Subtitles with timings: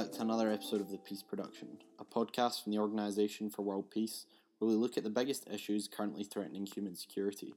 [0.00, 3.60] Uh, Back to another episode of The Peace Production, a podcast from the Organisation for
[3.60, 4.24] World Peace,
[4.58, 7.52] where we look at the biggest issues currently threatening human security.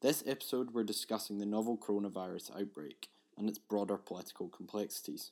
[0.00, 5.30] This episode, we're discussing the novel coronavirus outbreak and its broader political complexities.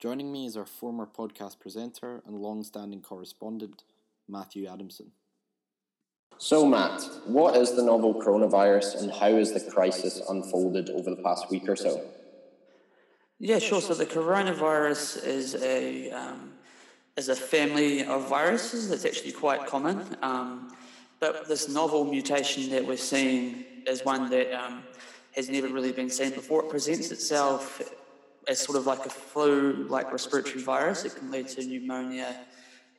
[0.00, 3.84] Joining me is our former podcast presenter and long standing correspondent,
[4.28, 5.12] Matthew Adamson.
[6.36, 11.22] So, Matt, what is the novel coronavirus and how has the crisis unfolded over the
[11.22, 12.10] past week or so?
[13.42, 13.80] Yeah, sure.
[13.80, 16.52] So the coronavirus is a um,
[17.16, 20.04] is a family of viruses that's actually quite common.
[20.20, 20.76] Um,
[21.20, 24.82] but this novel mutation that we're seeing is one that um,
[25.32, 26.64] has never really been seen before.
[26.64, 27.80] It presents itself
[28.46, 31.06] as sort of like a flu-like respiratory virus.
[31.06, 32.36] It can lead to pneumonia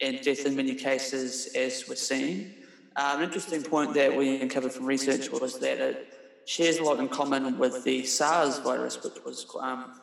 [0.02, 2.52] and death in many cases, as we're seeing.
[2.96, 6.14] Um, an interesting point that we uncovered from research was that it
[6.46, 10.02] shares a lot in common with the SARS virus, which was um,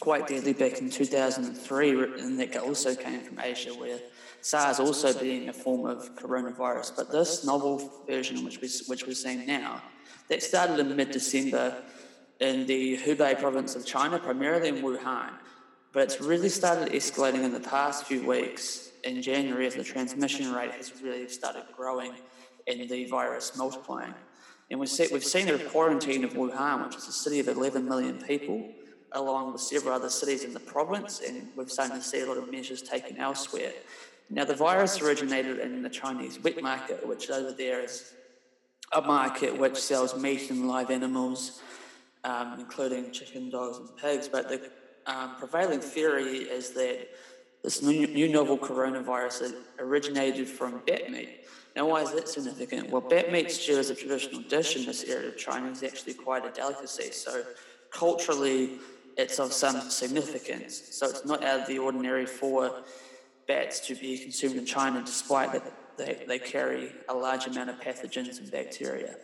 [0.00, 3.98] quite deadly back in 2003, and that also came from Asia, where
[4.40, 6.96] SARS also being a form of coronavirus.
[6.96, 9.82] But this novel version, which, we, which we're seeing now,
[10.28, 11.82] that started in mid December
[12.40, 15.30] in the Hubei province of China, primarily in Wuhan.
[15.92, 20.52] But it's really started escalating in the past few weeks in January as the transmission
[20.52, 22.12] rate has really started growing
[22.66, 24.14] and the virus multiplying.
[24.70, 28.18] And we've we've seen the quarantine of Wuhan, which is a city of 11 million
[28.18, 28.70] people,
[29.12, 32.36] along with several other cities in the province, and we've started to see a lot
[32.36, 33.72] of measures taken elsewhere.
[34.30, 38.12] Now, the virus originated in the Chinese wet market, which over there is
[38.92, 41.60] a market which sells meat and live animals,
[42.24, 44.28] um, including chicken, dogs, and pigs.
[44.28, 44.70] But the
[45.06, 47.08] um, prevailing theory is that
[47.62, 51.46] this new, new novel coronavirus originated from bat meat.
[51.74, 52.90] Now, why is that significant?
[52.90, 55.70] Well, bat meat stew is a traditional dish in this area of China.
[55.70, 57.12] It's actually quite a delicacy.
[57.12, 57.44] So,
[57.90, 58.78] culturally,
[59.18, 60.80] it's of some significance.
[60.92, 62.82] So, it's not out of the ordinary for
[63.48, 67.80] bats to be consumed in China, despite that they, they carry a large amount of
[67.80, 69.16] pathogens and bacteria.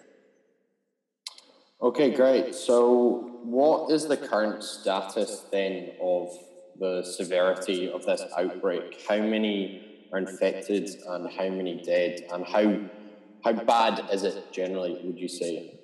[1.81, 2.55] Okay, great.
[2.55, 6.28] So, what is the current status then of
[6.81, 9.05] the severity of this outbreak?
[9.09, 12.26] How many are infected and how many dead?
[12.32, 12.81] And how,
[13.44, 15.78] how bad is it generally, would you say?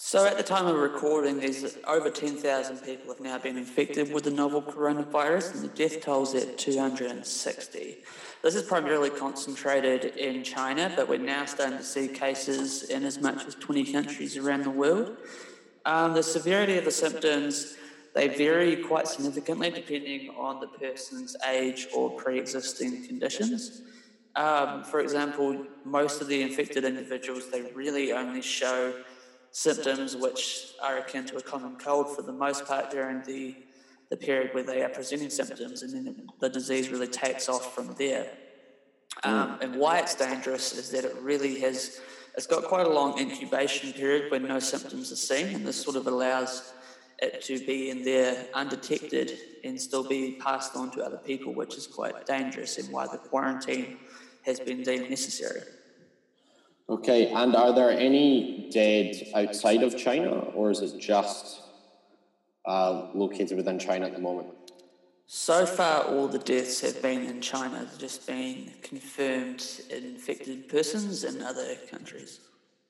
[0.00, 4.22] So, at the time of recording, there's over 10,000 people have now been infected with
[4.22, 7.96] the novel coronavirus, and the death toll is at 260.
[8.40, 13.20] This is primarily concentrated in China, but we're now starting to see cases in as
[13.20, 15.16] much as 20 countries around the world.
[15.84, 17.76] Um, the severity of the symptoms
[18.14, 23.82] they vary quite significantly depending on the person's age or pre-existing conditions.
[24.36, 28.94] Um, for example, most of the infected individuals, they really only show
[29.58, 33.56] symptoms which are akin to a common cold for the most part during the,
[34.08, 37.92] the period where they are presenting symptoms, and then the disease really takes off from
[37.98, 38.28] there.
[39.24, 42.00] Um, and why it's dangerous is that it really has,
[42.36, 45.96] it's got quite a long incubation period when no symptoms are seen, and this sort
[45.96, 46.72] of allows
[47.18, 49.32] it to be in there undetected
[49.64, 53.18] and still be passed on to other people, which is quite dangerous and why the
[53.18, 53.98] quarantine
[54.42, 55.62] has been deemed necessary.
[56.90, 61.60] Okay, and are there any dead outside of China, or is it just
[62.66, 64.48] uh, located within China at the moment?
[65.26, 71.42] So far, all the deaths have been in China, just been confirmed infected persons in
[71.42, 72.40] other countries.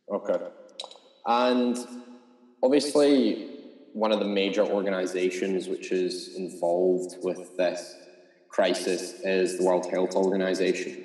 [0.08, 0.38] Okay.
[1.26, 1.76] And
[2.62, 3.58] obviously,
[3.92, 7.96] one of the major organizations which is involved with this
[8.48, 11.04] crisis is the World Health Organization.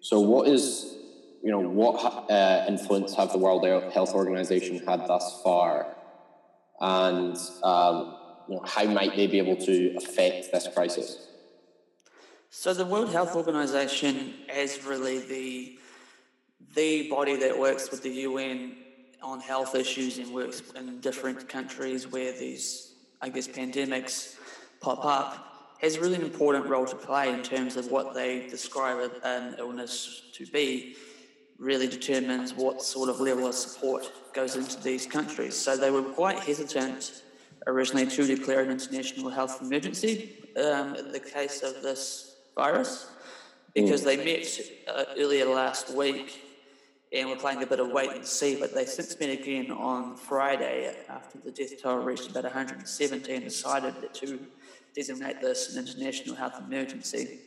[0.00, 0.96] So, what is,
[1.44, 5.94] you know, what uh, influence have the World Health Organization had thus far,
[6.80, 8.16] and um,
[8.48, 11.28] you know, how might they be able to affect this crisis?
[12.48, 15.78] So, the World Health Organization is really the
[16.74, 18.76] the body that works with the UN
[19.22, 24.36] on health issues and works in different countries where these, I guess, pandemics
[24.80, 29.12] pop up, has really an important role to play in terms of what they describe
[29.22, 30.96] an illness to be,
[31.58, 35.56] really determines what sort of level of support goes into these countries.
[35.56, 37.22] So they were quite hesitant
[37.66, 43.10] originally to declare an international health emergency um, in the case of this virus
[43.74, 44.04] because mm.
[44.04, 46.42] they met uh, earlier last week
[47.12, 48.56] and we're playing a bit of wait and see.
[48.58, 53.44] But they since met again on Friday after the death toll reached about 117 and
[53.44, 54.38] decided to
[54.94, 57.38] designate this an international health emergency,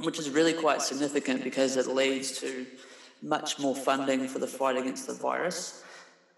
[0.00, 2.66] which is really quite significant because it leads to
[3.22, 5.82] much more funding for the fight against the virus.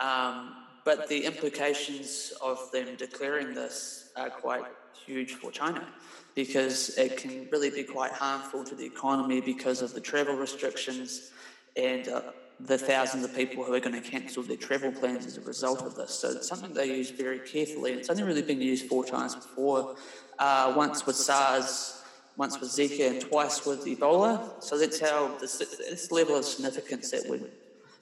[0.00, 0.54] Um,
[0.84, 4.64] but the implications of them declaring this are quite
[5.06, 5.86] huge for China
[6.34, 11.30] because it can really be quite harmful to the economy because of the travel restrictions
[11.76, 12.20] and uh,
[12.60, 15.82] the thousands of people who are going to cancel their travel plans as a result
[15.82, 16.12] of this.
[16.12, 17.92] So it's something they use very carefully.
[17.92, 19.96] It's only really been used four times before,
[20.38, 22.03] uh, once with SARS,
[22.36, 24.62] once with Zika, and twice with Ebola.
[24.62, 27.50] So that's how this, this level of significance that would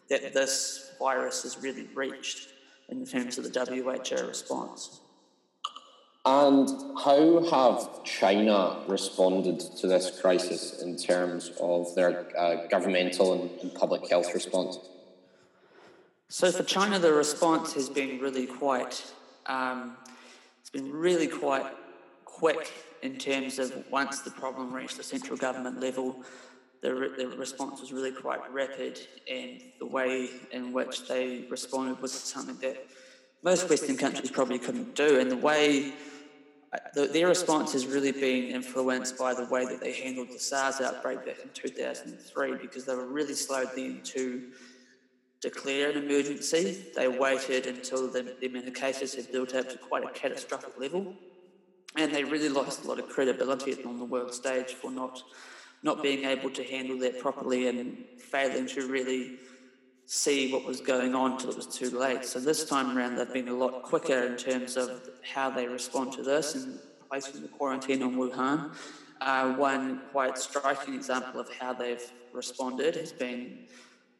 [0.08, 2.48] that this virus has really reached
[2.88, 5.00] in terms of the WHO response.
[6.24, 6.68] And
[7.02, 13.74] how have China responded to this crisis in terms of their uh, governmental and, and,
[13.74, 14.78] public health response?
[16.28, 19.12] So for China, the response has been really quite.
[19.46, 19.96] Um,
[20.60, 21.66] it's been really quite
[22.24, 22.70] quick
[23.02, 26.24] in terms of once the problem reached the central government level,
[26.82, 29.00] the, re- the response was really quite rapid,
[29.30, 32.86] and the way in which they responded was something that
[33.42, 35.18] most Western countries probably couldn't do.
[35.18, 35.92] And the way
[36.72, 40.38] uh, the, their response has really been influenced by the way that they handled the
[40.38, 44.50] SARS outbreak back in 2003 because they were really slow then to
[45.40, 46.84] declare an emergency.
[46.94, 50.78] They waited until the, the amount of cases had built up to quite a catastrophic
[50.78, 51.14] level.
[51.96, 55.22] And they really lost a lot of credibility on the world stage for not
[55.82, 59.32] not being able to handle that properly and failing to really
[60.06, 62.24] see what was going on until it was too late.
[62.24, 66.12] So this time around, they've been a lot quicker in terms of how they respond
[66.12, 66.78] to this and
[67.08, 68.74] placing the quarantine on Wuhan.
[69.20, 72.02] Uh, one quite striking example of how they've
[72.32, 73.58] responded has been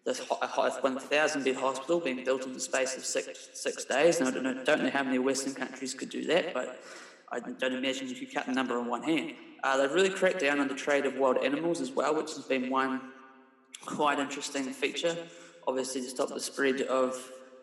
[0.05, 4.19] this 1,000 bed hospital being built in the space of six, six days.
[4.19, 6.83] And I don't know, don't know how many Western countries could do that, but
[7.33, 9.33] I don't imagine you could cut the number on one hand.
[9.65, 12.45] Uh, they've really cracked down on the trade of wild animals as well, which has
[12.45, 13.01] been one
[13.85, 15.17] quite interesting feature
[15.67, 17.17] obviously to stop the spread of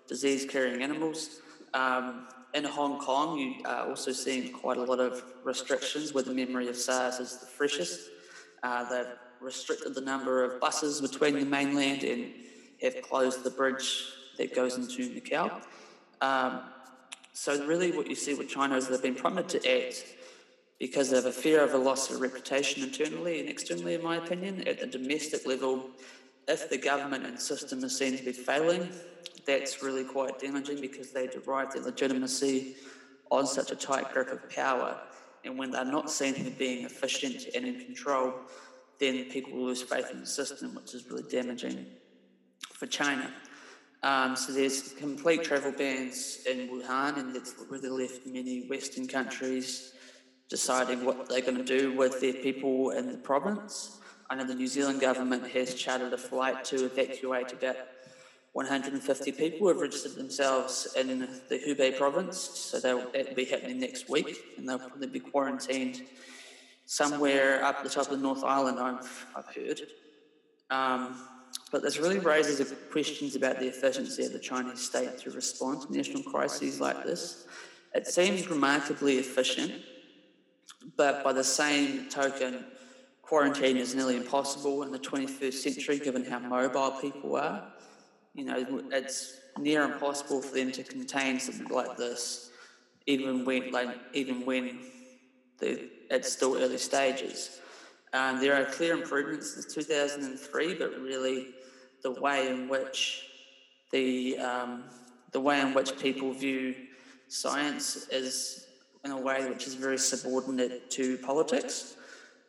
[0.07, 1.42] disease carrying animals.
[1.74, 6.33] Um, in Hong Kong, you are also seeing quite a lot of restrictions where the
[6.33, 8.10] memory of SARS is the freshest.
[8.63, 12.31] Uh, they've restricted the number of buses between the mainland and
[12.81, 14.06] have closed the bridge
[14.38, 15.62] that goes into Macau.
[16.21, 16.62] Um,
[17.39, 20.03] so, really, what you see with China is they've been prompted to act
[20.77, 24.18] because they have a fear of a loss of reputation internally and externally, in my
[24.18, 24.68] opinion.
[24.68, 25.89] At the domestic level,
[26.50, 28.89] if the government and system is seen to be failing,
[29.47, 32.75] that's really quite damaging because they derive their legitimacy
[33.31, 35.00] on such a tight grip of power.
[35.45, 38.33] And when they're not seen to be being efficient and in control,
[39.00, 41.85] then people lose faith in the system, which is really damaging
[42.74, 43.31] for China.
[44.01, 49.93] Um, so there's complete travel bans in Wuhan, and that's really left many Western countries
[50.47, 53.99] deciding what they're going to do with their people in the province.
[54.29, 57.75] I know the New Zealand government has chartered a flight to evacuate about
[58.53, 61.19] 150 people who have registered themselves in
[61.49, 66.01] the Hubei province, so that'll, that'll be happening next week, and they'll probably be quarantined
[66.85, 69.81] somewhere up the top of the North Island, I've, I've heard.
[70.71, 71.15] Um,
[71.71, 75.95] but this really raises questions about the efficiency of the Chinese state to respond to
[75.95, 77.45] national crises like this.
[77.94, 79.73] It seems remarkably efficient,
[80.95, 82.66] but by the same token,
[83.21, 87.71] quarantine is nearly impossible in the 21st century given how mobile people are.
[88.33, 92.52] You know, it's near impossible for them to contain something like this,
[93.06, 94.80] even when, like, even when
[95.61, 97.59] it's still early stages.
[98.14, 101.49] Um, there are clear improvements since 2003, but really
[102.03, 103.25] the way in which
[103.91, 104.83] the um,
[105.31, 106.75] the way in which people view
[107.27, 108.65] science is
[109.06, 111.95] in a way which is very subordinate to politics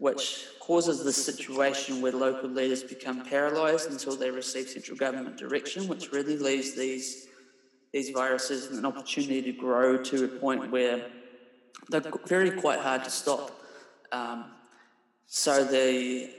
[0.00, 5.86] which causes the situation where local leaders become paralysed until they receive central government direction,
[5.86, 7.28] which really leaves these
[7.92, 11.04] these viruses an opportunity to grow to a point where
[11.88, 13.50] they're very quite hard to stop.
[14.12, 14.44] Um,
[15.26, 16.30] so the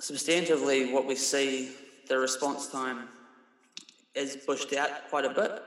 [0.00, 1.72] substantively, what we see,
[2.12, 3.08] the response time
[4.14, 5.62] is pushed out quite a bit.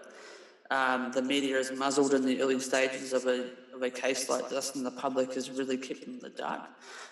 [0.69, 4.47] Um, the media is muzzled in the early stages of a of a case like
[4.47, 6.61] this, and the public is really kept in the dark.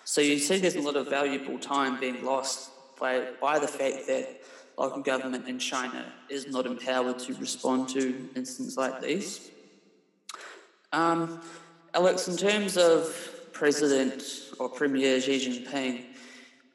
[0.04, 4.06] So you see there's a lot of valuable time being lost by, by the fact
[4.06, 4.40] that
[4.78, 9.50] local government in China is not empowered to respond to incidents like these.
[10.92, 11.42] Um,
[11.92, 12.96] Alex, in terms of
[13.52, 14.22] President
[14.58, 16.13] or Premier Xi Jinping,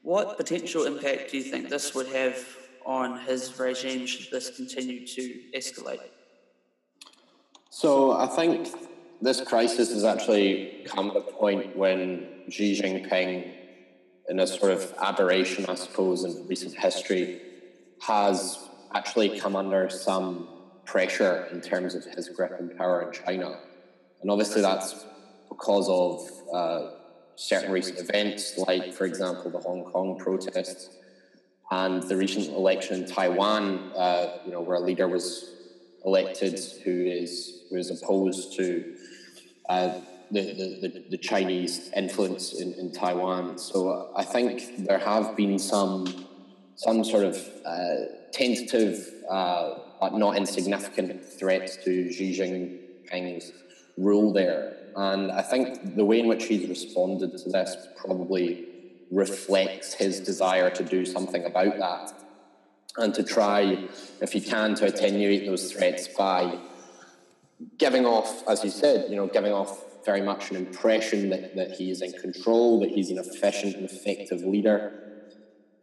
[0.01, 2.37] what potential impact do you think this would have
[2.85, 5.99] on his regime should this continue to escalate?
[7.69, 8.69] So I think
[9.21, 13.53] this crisis has actually come at a point when Xi Jinping,
[14.29, 17.41] in a sort of aberration, I suppose, in recent history,
[18.01, 18.57] has
[18.93, 20.47] actually come under some
[20.85, 23.59] pressure in terms of his grip and power in China.
[24.21, 25.05] And obviously, that's
[25.49, 26.91] because of uh,
[27.39, 30.89] certain recent events, like, for example, the Hong Kong protests
[31.71, 35.55] and the recent election in Taiwan, uh, you know, where a leader was
[36.05, 38.95] elected who is who is opposed to
[39.69, 39.99] uh,
[40.31, 40.41] the,
[40.81, 43.57] the, the, Chinese influence in, in Taiwan.
[43.57, 46.25] So I think there have been some
[46.75, 47.95] some sort of uh,
[48.31, 53.51] tentative, uh, but not insignificant threats to Xi Jinping's
[53.97, 54.78] rule there.
[54.95, 58.67] And I think the way in which he's responded to this probably
[59.11, 62.13] reflects his desire to do something about that
[62.97, 63.87] and to try,
[64.21, 66.59] if he can, to attenuate those threats by
[67.77, 71.71] giving off, as you said, you know, giving off very much an impression that, that
[71.71, 74.93] he is in control, that he's an efficient and effective leader,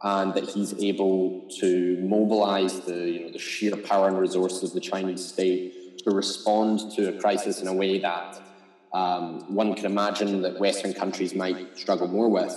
[0.03, 4.73] and that he's able to mobilize the, you know, the sheer power and resources of
[4.73, 8.41] the Chinese state to respond to a crisis in a way that
[8.97, 12.55] um, one can imagine that Western countries might struggle more with.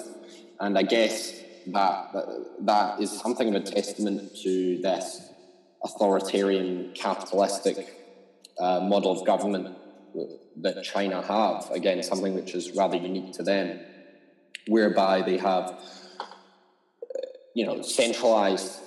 [0.62, 5.34] And I guess that, that, that is something of a testament to this
[5.84, 7.94] authoritarian capitalistic
[8.58, 9.78] uh, model of government
[10.62, 11.70] that China have.
[11.72, 13.78] Again, something which is rather unique to them,
[14.68, 15.78] whereby they have,
[17.54, 18.80] you know, centralized,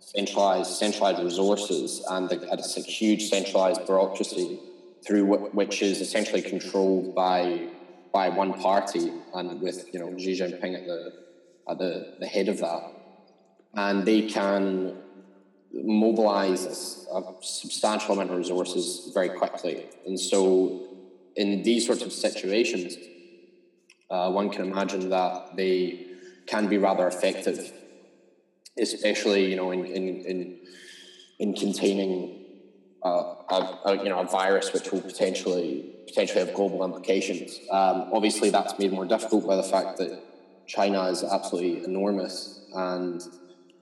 [0.00, 4.60] centralized, centralized resources and a huge centralized bureaucracy
[5.06, 7.68] through what, which is essentially controlled by
[8.12, 11.12] by one party and with you know Xi Jinping at the
[11.68, 12.92] at the, the head of that,
[13.74, 14.96] and they can
[15.72, 16.74] mobilize a
[17.40, 19.86] substantial amount of resources very quickly.
[20.06, 20.88] And so,
[21.36, 22.96] in these sorts of situations,
[24.10, 26.06] uh, one can imagine that they
[26.46, 27.72] can be rather effective,
[28.78, 30.58] especially you know in in in,
[31.38, 32.41] in containing
[33.08, 37.58] a, a, you know a virus which will potentially potentially have global implications.
[37.70, 40.22] Um, obviously, that's made more difficult by the fact that
[40.66, 43.22] China is absolutely enormous and.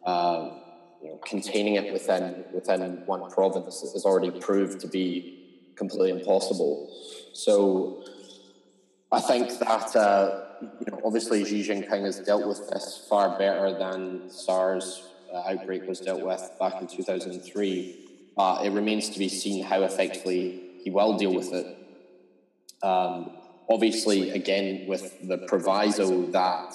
[0.05, 0.57] Uh,
[1.03, 5.41] you know, containing it within within one province has already proved to be
[5.75, 6.95] completely impossible.
[7.33, 8.05] So
[9.11, 13.77] I think that uh, you know, obviously Xi Jinping has dealt with this far better
[13.79, 18.10] than SARS uh, outbreak was dealt with back in 2003.
[18.41, 21.67] Uh, it remains to be seen how effectively he will deal with it.
[22.83, 23.33] Um,
[23.69, 26.73] obviously, again, with the proviso that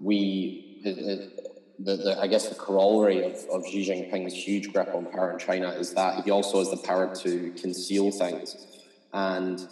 [0.00, 1.30] we, the,
[1.78, 5.68] the, I guess the corollary of, of Xi Jinping's huge grip on power in China
[5.68, 8.56] is that he also has the power to conceal things.
[9.12, 9.68] And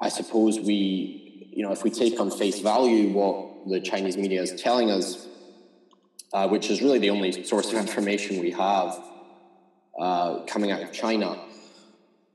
[0.00, 4.42] I suppose we, you know, if we take on face value what the Chinese media
[4.42, 5.26] is telling us,
[6.32, 8.96] uh, which is really the only source of information we have
[9.98, 11.38] uh, coming out of China,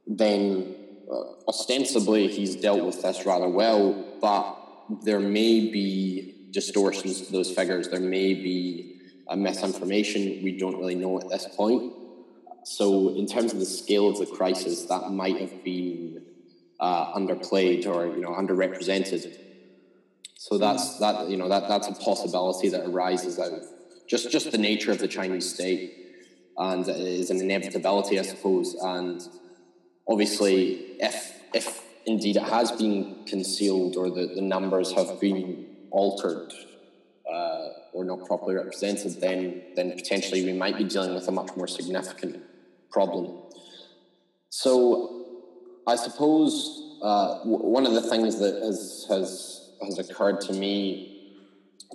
[0.08, 0.76] then
[1.12, 4.58] uh, ostensibly he's dealt with this rather well, but
[5.04, 7.90] there may be distortions to those figures.
[7.90, 10.42] There may be a misinformation.
[10.44, 11.94] We don't really know at this point.
[12.64, 16.22] So, in terms of the scale of the crisis, that might have been
[16.80, 19.38] uh, underplayed or you know underrepresented.
[20.36, 23.64] So that's that you know that that's a possibility that arises out of
[24.08, 26.01] just just the nature of the Chinese state,
[26.62, 28.76] and it is an inevitability, I suppose.
[28.76, 29.20] And
[30.08, 36.54] obviously, if if indeed it has been concealed or the, the numbers have been altered
[37.32, 41.50] uh, or not properly represented, then then potentially we might be dealing with a much
[41.58, 42.44] more significant
[42.92, 43.42] problem.
[44.50, 45.26] So,
[45.88, 51.08] I suppose uh, w- one of the things that has has has occurred to me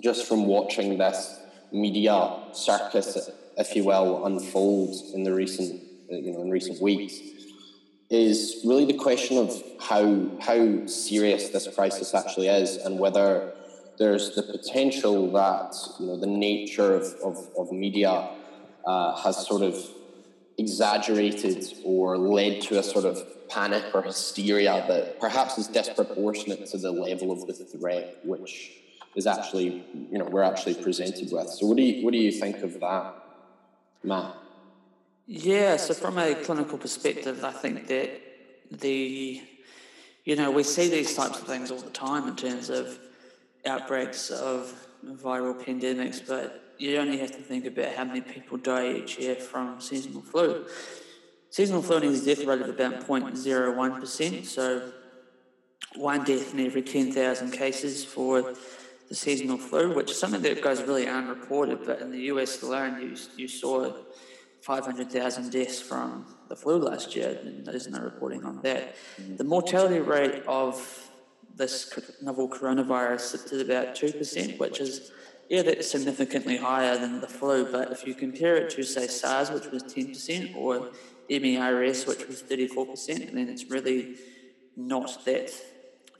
[0.03, 1.39] just from watching this
[1.71, 7.19] media circus, if you will, unfold in the recent you know in recent weeks
[8.09, 13.53] is really the question of how how serious this crisis actually is and whether
[13.99, 18.29] there's the potential that you know the nature of, of, of media
[18.85, 19.75] uh, has sort of
[20.57, 26.77] exaggerated or led to a sort of panic or hysteria that perhaps is disproportionate to
[26.77, 28.71] the level of the threat which
[29.17, 31.49] is actually you know we're actually presented with.
[31.49, 33.15] So what do you what do you think of that,
[34.03, 34.35] Matt?
[35.25, 38.21] Yeah, so from a clinical perspective, I think that
[38.71, 39.41] the
[40.23, 42.97] you know we see these types of things all the time in terms of
[43.65, 44.73] outbreaks of
[45.05, 49.35] viral pandemics, but you only have to think about how many people die each year
[49.35, 50.65] from seasonal flu.
[51.49, 54.91] Seasonal flu has a death rate of about 0.01%, so
[55.95, 58.53] one death in every 10,000 cases for
[59.07, 63.01] the seasonal flu, which is something that goes really unreported, but in the US alone,
[63.01, 63.93] you, you saw
[64.61, 68.95] 500,000 deaths from the flu last year, and there's no reporting on that.
[69.37, 71.09] The mortality rate of
[71.55, 75.11] this novel coronavirus at about 2%, which is,
[75.49, 77.71] yeah, that's significantly higher than the flu.
[77.71, 80.91] But if you compare it to, say, SARS, which was 10%, or
[81.29, 84.15] MERS, which was 34%, then it's really
[84.75, 85.51] not that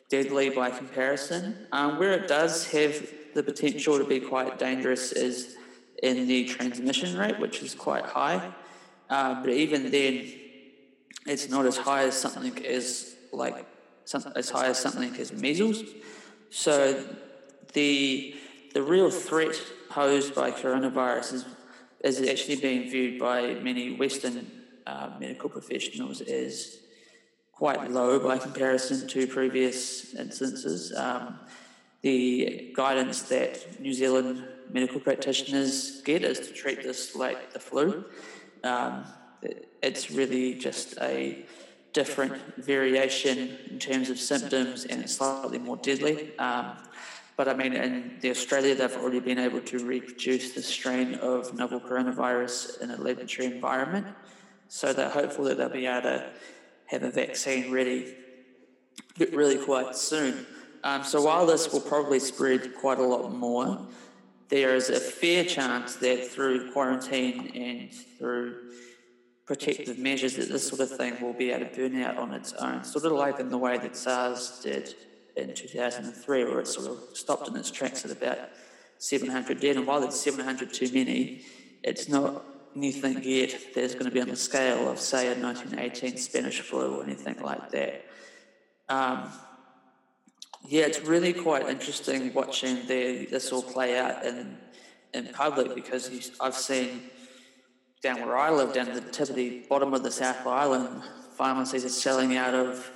[0.09, 1.67] deadly by comparison.
[1.71, 5.55] Um, where it does have the potential to be quite dangerous is
[6.01, 8.51] in the transmission rate, which is quite high.
[9.09, 10.31] Uh, but even then,
[11.25, 13.65] it's not as high as something as like
[14.05, 15.83] some, as high as something as measles.
[16.49, 17.03] So
[17.73, 18.35] the
[18.73, 19.55] the real threat
[19.89, 21.45] posed by coronavirus is,
[22.03, 24.49] is actually being viewed by many Western
[24.85, 26.79] uh, medical professionals as
[27.57, 30.93] quite low by comparison to previous instances.
[30.95, 31.39] Um,
[32.03, 38.05] the guidance that New Zealand medical practitioners get is to treat this like the flu.
[38.63, 39.05] Um,
[39.81, 41.45] it's really just a
[41.93, 46.37] different variation in terms of symptoms and it's slightly more deadly.
[46.37, 46.77] Um,
[47.37, 51.55] but I mean, in the Australia, they've already been able to reproduce the strain of
[51.55, 54.05] novel coronavirus in a laboratory environment.
[54.67, 56.29] So they're hopeful that they'll be able to
[56.88, 58.15] have a vaccine ready
[59.32, 60.46] really quite soon.
[60.84, 63.88] Um, so while this will probably spread quite a lot more,
[64.50, 68.72] there is a fair chance that through quarantine and through
[69.46, 72.53] protective measures that this sort of thing will be able to burn out on its
[72.53, 74.94] own, sort of like in the way that SARS did
[75.36, 78.38] in 2003, where it sort of stopped in its tracks at about
[78.98, 79.77] 700 dead.
[79.77, 81.41] And while it's 700 too many,
[81.84, 82.44] it's not
[82.77, 86.98] anything yet that's going to be on the scale of, say, a 1918 Spanish flu
[86.98, 88.05] or anything like that.
[88.87, 89.29] Um,
[90.68, 94.57] yeah, it's really quite interesting watching the, this all play out in,
[95.13, 97.09] in public because you, I've seen
[98.01, 101.03] down where I live, down the bottom of the South Island,
[101.35, 102.92] pharmacies are selling out of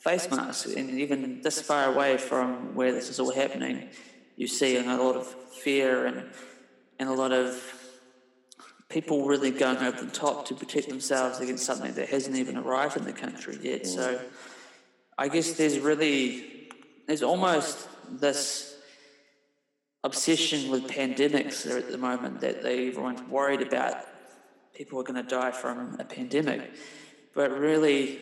[0.00, 0.74] face masks.
[0.74, 3.88] And even this far away from where this is all happening,
[4.36, 6.28] you see a lot of fear and,
[6.98, 7.83] and a lot of
[8.94, 12.96] people really going over the top to protect themselves against something that hasn't even arrived
[12.96, 13.84] in the country yet.
[13.88, 14.20] So
[15.18, 16.70] I guess there's really,
[17.08, 18.76] there's almost this
[20.04, 23.96] obsession with pandemics at the moment that they, everyone's worried about
[24.74, 26.70] people are going to die from a pandemic.
[27.34, 28.20] But really,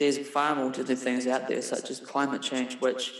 [0.00, 3.12] there's far more to the things out there, such as climate change, which,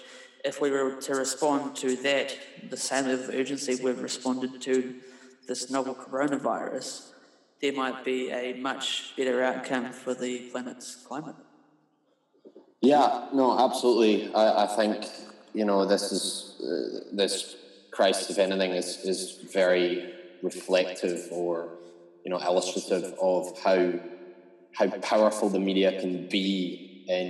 [0.45, 2.37] if we were to respond to that,
[2.69, 4.95] the same level of urgency we've responded to
[5.51, 7.09] this novel coronavirus,
[7.61, 11.35] there might be a much better outcome for the planet's climate.
[12.81, 14.33] Yeah, no, absolutely.
[14.33, 15.07] I, I think
[15.53, 16.25] you know this is
[16.63, 17.57] uh, this
[17.91, 21.53] crisis, if anything, is is very reflective or
[22.25, 23.81] you know illustrative of how
[24.79, 27.29] how powerful the media can be in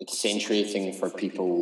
[0.00, 1.54] accentuating for people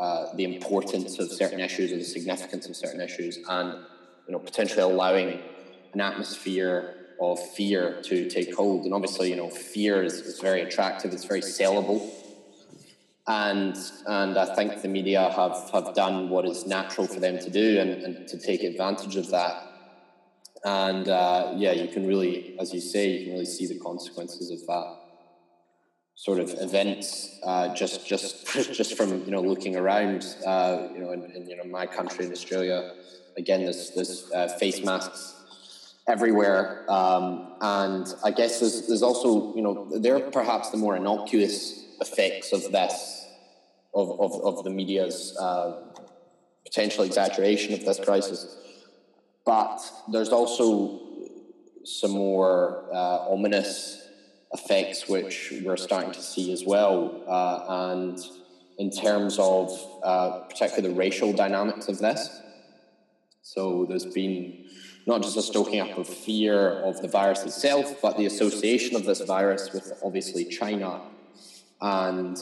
[0.00, 3.68] uh, the importance of certain issues or the significance of certain issues, and
[4.26, 5.40] you know potentially allowing
[5.92, 8.84] an atmosphere of fear to take hold.
[8.84, 11.12] And obviously, you know, fear is, is very attractive.
[11.12, 12.10] It's very sellable
[13.26, 17.50] and and I think the media have have done what is natural for them to
[17.50, 19.68] do and, and to take advantage of that.
[20.64, 24.50] And uh, yeah, you can really, as you say, you can really see the consequences
[24.50, 24.96] of that
[26.14, 30.24] sort of events uh, just just just from you know looking around.
[30.44, 32.92] Uh, you know, in, in, you know my country in Australia,
[33.36, 35.34] again, there's there's uh, face masks
[36.08, 40.96] everywhere, um, and I guess there's there's also you know there are perhaps the more
[40.96, 43.26] innocuous effects of this,
[43.94, 45.82] of, of, of the media's uh,
[46.64, 48.56] potential exaggeration of this crisis.
[49.44, 51.00] But there's also
[51.84, 54.08] some more uh, ominous
[54.52, 57.22] effects which we're starting to see as well.
[57.26, 58.18] Uh, and
[58.78, 59.70] in terms of
[60.02, 62.40] uh, particularly the racial dynamics of this,
[63.54, 64.64] so there's been
[65.06, 69.04] not just a stoking up of fear of the virus itself, but the association of
[69.04, 71.00] this virus with obviously China
[71.82, 72.38] and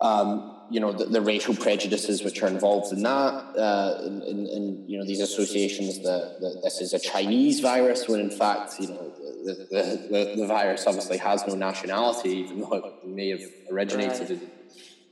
[0.00, 4.46] um, you know the, the, racial prejudices which are involved in that, uh, in, in,
[4.46, 8.80] in, you know these associations that, that, this is a Chinese virus, when in fact
[8.80, 9.12] you know
[9.44, 14.50] the, the, the, virus obviously has no nationality, even though it may have originated in,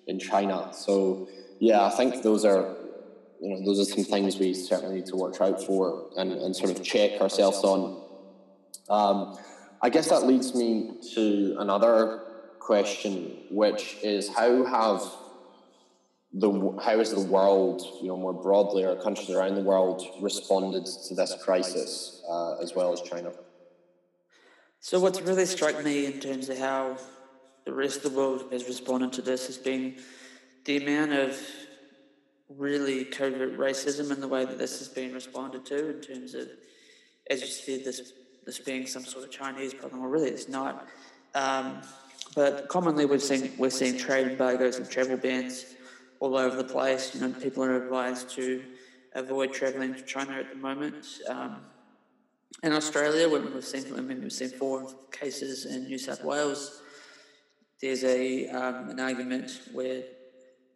[0.06, 0.72] in China.
[0.72, 2.76] So yeah, I think those are
[3.40, 6.54] you know those are some things we certainly need to watch out for and, and
[6.54, 8.04] sort of check ourselves on.
[8.88, 9.38] Um,
[9.82, 12.22] I guess that leads me to another
[12.58, 15.02] question, which is how have
[16.32, 16.50] the
[16.84, 21.14] how has the world, you know, more broadly, or countries around the world responded to
[21.14, 23.32] this crisis, uh, as well as China?
[24.80, 26.98] So, what's really struck me in terms of how
[27.64, 29.96] the rest of the world has responded to this has been
[30.66, 31.40] the amount of
[32.56, 36.48] really covert racism in the way that this has been responded to, in terms of,
[37.30, 38.12] as you said, this
[38.46, 40.00] this being some sort of Chinese problem.
[40.00, 40.88] Well, really, it's not.
[41.34, 41.82] Um,
[42.34, 45.66] but commonly, we've seen we're seeing trade embargoes and travel bans
[46.20, 47.14] all over the place.
[47.14, 48.62] You know, people are advised to
[49.14, 51.06] avoid travelling to China at the moment.
[51.28, 51.58] Um,
[52.62, 56.82] in Australia, we've seen, I mean, we've seen four cases in New South Wales.
[57.80, 60.02] There's a um, an argument where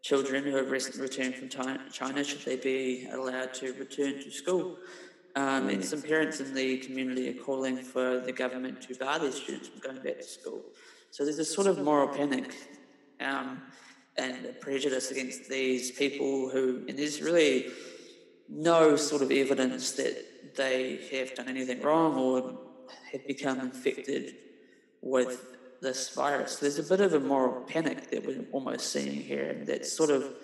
[0.04, 4.76] children who have recently returned from China should they be allowed to return to school?
[5.34, 9.32] Um, and some parents in the community are calling for the government to bar their
[9.32, 10.60] students from going back to school.
[11.10, 12.54] So there's a sort of moral panic
[13.20, 13.62] um,
[14.18, 17.68] and prejudice against these people who, and there's really
[18.48, 22.58] no sort of evidence that they have done anything wrong or
[23.10, 24.34] have become infected
[25.00, 25.53] with
[25.84, 26.56] this virus.
[26.56, 30.10] There's a bit of a moral panic that we're almost seeing here, and that sort
[30.10, 30.34] of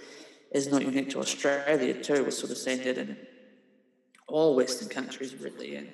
[0.52, 2.22] is not unique to Australia too.
[2.22, 3.16] We're sort of seeing that in
[4.28, 5.74] all Western countries, really.
[5.76, 5.88] And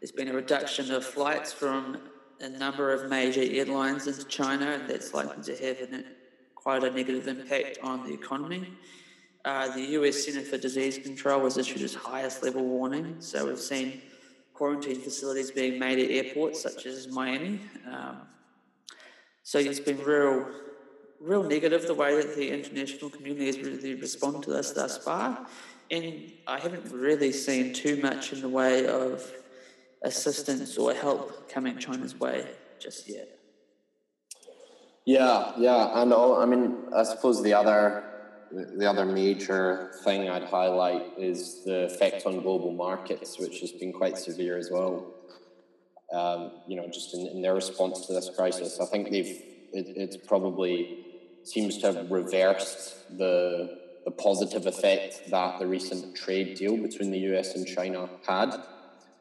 [0.00, 1.98] there's been a reduction of flights from
[2.40, 6.04] a number of major airlines into China, and that's likely to have an,
[6.54, 8.68] quite a negative impact on the economy.
[9.44, 13.16] Uh, the US Center for Disease Control has issued its highest level warning.
[13.20, 14.02] So we've seen
[14.52, 17.60] quarantine facilities being made at airports such as Miami.
[17.90, 18.22] Um,
[19.48, 20.46] so it's been real,
[21.22, 25.46] real negative the way that the international community has really responded to this thus far.
[25.90, 29.26] And I haven't really seen too much in the way of
[30.02, 32.46] assistance or help coming China's way
[32.78, 33.38] just yet.
[35.06, 38.04] Yeah, yeah, and all, I mean, I suppose the other
[38.52, 43.94] the other major thing I'd highlight is the effect on global markets, which has been
[43.94, 45.17] quite severe as well.
[46.12, 49.42] Um, you know, just in, in, their response to this crisis, I think they've
[49.72, 51.04] it, it's probably
[51.44, 57.18] seems to have reversed the the positive effect that the recent trade deal between the
[57.30, 58.54] US and China had,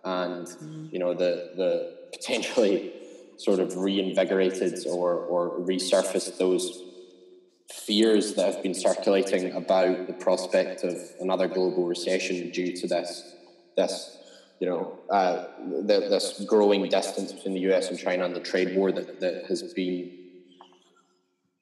[0.05, 0.93] and mm.
[0.93, 2.93] you know the the potentially
[3.37, 6.83] sort of reinvigorated or or resurfaced those
[7.69, 13.35] fears that have been circulating about the prospect of another global recession due to this
[13.75, 14.17] this
[14.59, 18.75] you know uh, the, this growing distance between the US and China and the trade
[18.75, 20.11] war that, that has been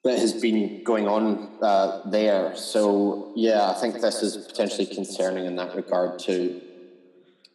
[0.04, 2.56] that has been going on uh, there.
[2.56, 6.62] So yeah, I think this is potentially concerning in that regard too.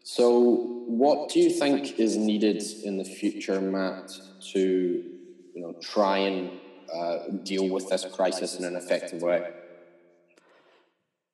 [0.02, 4.12] So what do you think is needed in the future, Matt,
[4.52, 6.50] to you know try and
[6.92, 9.48] uh, deal with this crisis in an effective way?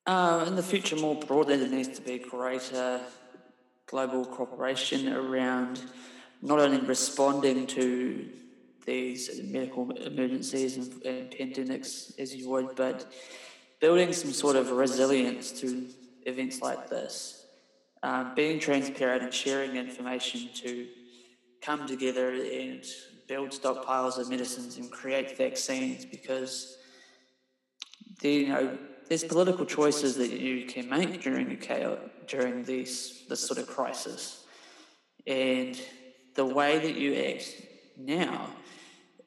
[0.05, 3.01] Uh, in the future, more broadly, there needs to be greater
[3.87, 5.81] global cooperation around
[6.41, 8.29] not only responding to
[8.85, 13.11] these medical emergencies and, and pandemics as you would, but
[13.79, 15.87] building some sort of resilience to
[16.25, 17.45] events like this.
[18.03, 20.87] Um, being transparent and sharing information to
[21.61, 22.85] come together and
[23.27, 26.77] build stockpiles of medicines and create vaccines because
[28.21, 28.77] you know
[29.09, 33.67] there's political choices that you can make during a chaos, during this this sort of
[33.67, 34.45] crisis,
[35.25, 35.79] and
[36.35, 37.61] the way that you act
[37.97, 38.49] now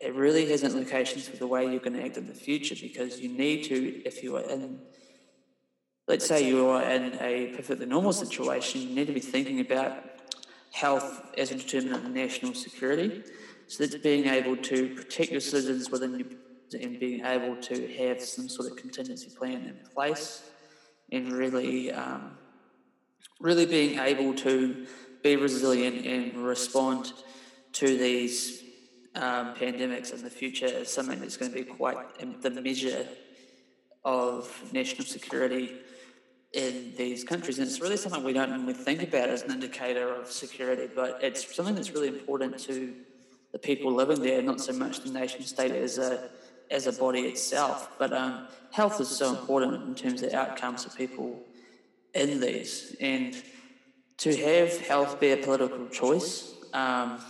[0.00, 3.20] it really has implications for the way you're going to act in the future because
[3.20, 4.80] you need to, if you are in,
[6.08, 9.92] let's say you are in a perfectly normal situation, you need to be thinking about
[10.72, 13.22] health as a determinant of national security.
[13.66, 16.28] So that's being able to protect your citizens within your
[16.74, 20.50] and being able to have some sort of contingency plan in place
[21.12, 22.36] and really um,
[23.40, 24.86] really being able to
[25.22, 27.12] be resilient and respond
[27.72, 28.62] to these
[29.14, 31.98] um, pandemics in the future is something that's going to be quite
[32.42, 33.06] the measure
[34.04, 35.72] of national security
[36.52, 37.58] in these countries.
[37.58, 41.18] And it's really something we don't normally think about as an indicator of security, but
[41.22, 42.94] it's something that's really important to
[43.52, 46.30] the people living there, not so much the nation state as a
[46.70, 47.90] as a body itself.
[47.98, 51.42] But um, health is so important in terms of outcomes of people
[52.14, 52.96] in these.
[53.00, 53.36] And
[54.18, 57.20] to have health be a political choice um,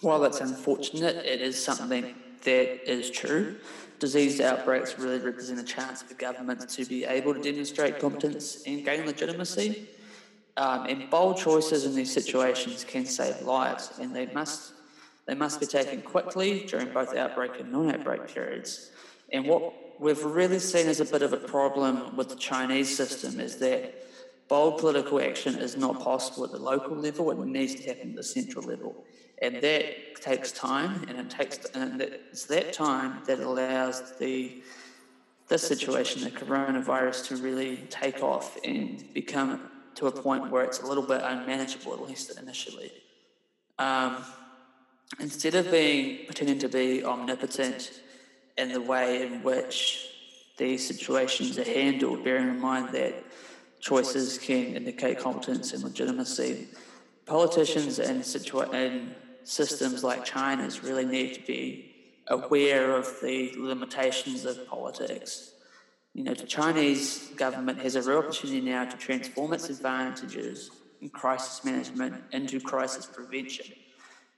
[0.00, 3.56] while that's unfortunate, it is something that is true.
[3.98, 8.84] Disease outbreaks really represent a chance for governments to be able to demonstrate competence and
[8.84, 9.88] gain legitimacy.
[10.56, 14.72] Um, and bold choices in these situations can save lives, and they must
[15.26, 18.90] they must be taken quickly during both outbreak and non-outbreak periods.
[19.32, 23.40] And what we've really seen as a bit of a problem with the Chinese system
[23.40, 23.94] is that
[24.48, 28.16] bold political action is not possible at the local level, it needs to happen at
[28.16, 28.94] the central level.
[29.40, 34.62] And that takes time, and it takes and it's that time that allows the
[35.48, 40.80] this situation, the coronavirus, to really take off and become to a point where it's
[40.80, 42.90] a little bit unmanageable, at least initially.
[43.78, 44.24] Um,
[45.20, 48.00] instead of being pretending to be omnipotent
[48.56, 50.08] in the way in which
[50.56, 53.24] these situations are handled, bearing in mind that
[53.80, 56.68] choices can indicate competence and legitimacy,
[57.26, 61.92] politicians and, situa- systems like China's really need to be
[62.28, 65.52] aware of the limitations of politics.
[66.14, 70.70] You know, the Chinese government has a real opportunity now to transform its advantages
[71.02, 73.66] in crisis management into crisis prevention.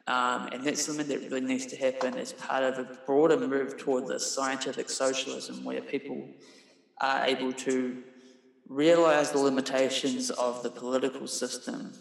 [0.09, 3.77] Um, and that's something that really needs to happen as part of a broader move
[3.77, 6.29] toward this scientific socialism where people
[7.01, 8.03] are able to
[8.69, 11.93] realize the limitations of the political system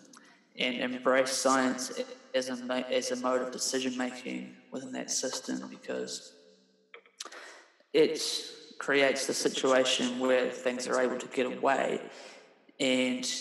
[0.57, 1.91] and embrace science
[2.33, 6.33] as a, as a mode of decision making within that system because
[7.93, 8.21] it
[8.77, 11.99] creates the situation where things are able to get away
[12.79, 13.31] and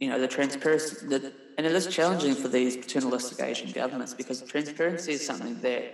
[0.00, 4.40] you know the transparency the, and it is challenging for these paternalistic Asian governments because
[4.42, 5.92] transparency is something that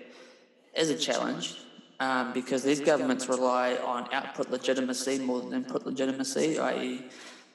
[0.77, 1.62] is a challenge
[2.00, 7.07] um, because these governments rely on output legitimacy more than input legitimacy, i.e.,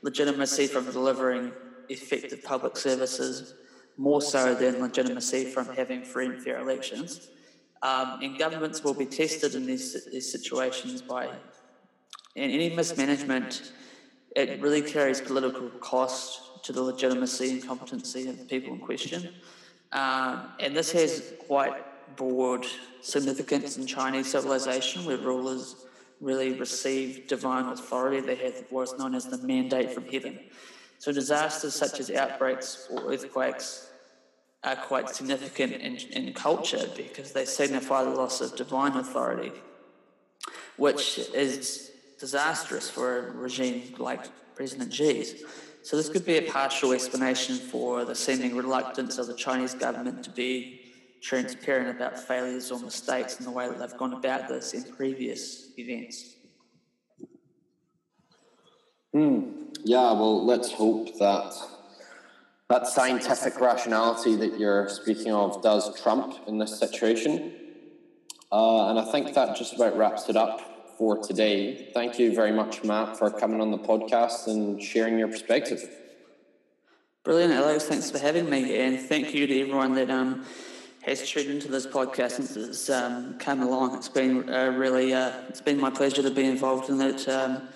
[0.02, 1.52] legitimacy from delivering
[1.90, 3.54] effective public services
[3.98, 7.30] more so than legitimacy from having free and fair elections.
[7.84, 13.72] Um, and governments will be tested in these, these situations by, and any mismanagement,
[14.36, 19.30] it really carries political cost to the legitimacy and competency of the people in question.
[19.92, 21.74] Um, and this has quite
[22.16, 22.66] broad
[23.02, 25.86] significance in Chinese civilization, where rulers
[26.20, 28.20] really receive divine authority.
[28.20, 30.40] They have what's known as the mandate from heaven.
[30.98, 33.90] So disasters such as outbreaks or earthquakes
[34.64, 39.54] are quite significant in, in culture because they signify the loss of divine authority,
[40.76, 45.44] which is disastrous for a regime like President Xi's.
[45.82, 50.24] So this could be a partial explanation for the seeming reluctance of the Chinese government
[50.24, 50.82] to be
[51.22, 55.72] transparent about failures or mistakes in the way that they've gone about this in previous
[55.78, 56.36] events.
[59.14, 59.52] Hmm.
[59.84, 61.54] Yeah, well, let's hope that
[62.70, 67.54] that scientific rationality that you're speaking of does trump in this situation.
[68.52, 71.90] Uh, and I think that just about wraps it up for today.
[71.94, 75.82] Thank you very much, Matt, for coming on the podcast and sharing your perspective.
[77.24, 77.86] Brilliant, Alex.
[77.86, 78.78] Thanks for having me.
[78.78, 80.46] And thank you to everyone that um,
[81.04, 83.96] has tuned into this podcast since it's um, come along.
[83.96, 87.70] It's been uh, really, uh, it's been my pleasure to be involved in it um,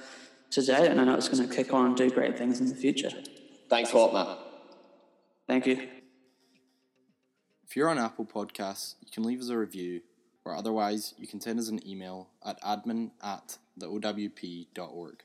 [0.51, 0.89] today.
[0.89, 3.11] And I know it's going to kick on and do great things in the future.
[3.69, 4.37] Thanks a lot, Matt.
[5.47, 5.87] Thank you.
[7.65, 10.01] If you're on Apple Podcasts, you can leave us a review,
[10.45, 15.23] or otherwise, you can send us an email at admin at theowp.org.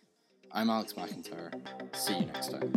[0.52, 1.52] I'm Alex McIntyre.
[1.96, 2.72] See you next time.